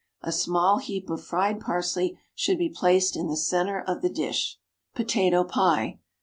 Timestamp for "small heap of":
0.31-1.23